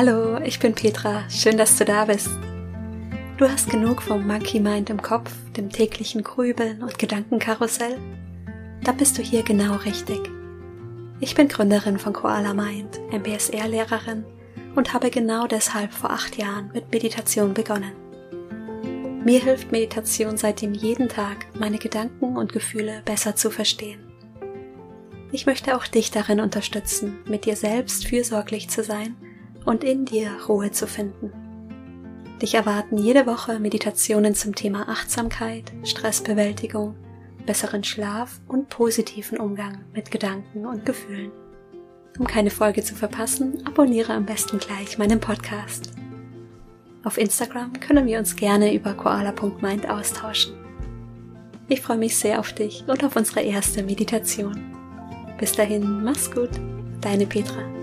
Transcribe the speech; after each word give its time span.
Hallo, 0.00 0.38
ich 0.44 0.60
bin 0.60 0.76
Petra. 0.76 1.28
Schön, 1.28 1.58
dass 1.58 1.76
du 1.76 1.84
da 1.84 2.04
bist. 2.04 2.30
Du 3.36 3.48
hast 3.48 3.68
genug 3.68 4.00
vom 4.00 4.24
Monkey 4.28 4.60
Mind 4.60 4.90
im 4.90 5.02
Kopf, 5.02 5.32
dem 5.56 5.70
täglichen 5.70 6.22
Grübeln 6.22 6.84
und 6.84 7.00
Gedankenkarussell? 7.00 7.98
Da 8.84 8.92
bist 8.92 9.18
du 9.18 9.22
hier 9.22 9.42
genau 9.42 9.74
richtig. 9.74 10.20
Ich 11.18 11.34
bin 11.34 11.48
Gründerin 11.48 11.98
von 11.98 12.12
Koala 12.12 12.54
Mind, 12.54 13.00
MBSR-Lehrerin 13.10 14.24
und 14.76 14.94
habe 14.94 15.10
genau 15.10 15.48
deshalb 15.48 15.92
vor 15.92 16.12
acht 16.12 16.38
Jahren 16.38 16.70
mit 16.72 16.92
Meditation 16.92 17.52
begonnen. 17.52 17.90
Mir 19.24 19.40
hilft 19.40 19.72
Meditation 19.72 20.36
seitdem 20.36 20.74
jeden 20.74 21.08
Tag, 21.08 21.46
meine 21.58 21.78
Gedanken 21.78 22.36
und 22.36 22.52
Gefühle 22.52 23.02
besser 23.04 23.34
zu 23.34 23.50
verstehen. 23.50 23.98
Ich 25.32 25.46
möchte 25.46 25.76
auch 25.76 25.88
dich 25.88 26.12
darin 26.12 26.38
unterstützen, 26.38 27.18
mit 27.26 27.46
dir 27.46 27.56
selbst 27.56 28.06
fürsorglich 28.06 28.70
zu 28.70 28.84
sein 28.84 29.16
und 29.64 29.84
in 29.84 30.04
dir 30.04 30.30
Ruhe 30.48 30.70
zu 30.70 30.86
finden. 30.86 31.32
Dich 32.40 32.54
erwarten 32.54 32.98
jede 32.98 33.26
Woche 33.26 33.58
Meditationen 33.58 34.34
zum 34.34 34.54
Thema 34.54 34.88
Achtsamkeit, 34.88 35.72
Stressbewältigung, 35.82 36.94
besseren 37.46 37.82
Schlaf 37.82 38.40
und 38.46 38.68
positiven 38.68 39.38
Umgang 39.38 39.84
mit 39.94 40.10
Gedanken 40.10 40.66
und 40.66 40.86
Gefühlen. 40.86 41.32
Um 42.18 42.26
keine 42.26 42.50
Folge 42.50 42.82
zu 42.82 42.94
verpassen, 42.94 43.62
abonniere 43.66 44.12
am 44.12 44.26
besten 44.26 44.58
gleich 44.58 44.98
meinen 44.98 45.20
Podcast. 45.20 45.92
Auf 47.04 47.16
Instagram 47.16 47.72
können 47.80 48.06
wir 48.06 48.18
uns 48.18 48.36
gerne 48.36 48.74
über 48.74 48.92
koala.mind 48.94 49.88
austauschen. 49.88 50.54
Ich 51.68 51.80
freue 51.80 51.98
mich 51.98 52.16
sehr 52.16 52.40
auf 52.40 52.52
dich 52.52 52.84
und 52.86 53.04
auf 53.04 53.16
unsere 53.16 53.40
erste 53.40 53.82
Meditation. 53.82 54.74
Bis 55.38 55.52
dahin, 55.52 56.02
mach's 56.02 56.30
gut, 56.30 56.50
deine 57.00 57.26
Petra. 57.26 57.77